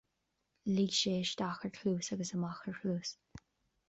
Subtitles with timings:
[0.77, 3.09] Lig sé isteach ar chluas agus amach ar chluas